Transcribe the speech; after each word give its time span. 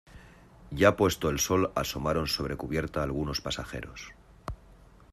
ya 0.71 0.95
puesto 0.97 1.29
el 1.29 1.37
sol 1.37 1.71
asomaron 1.75 2.25
sobre 2.27 2.57
cubierta 2.57 3.03
algunos 3.03 3.39
pasajeros. 3.39 4.11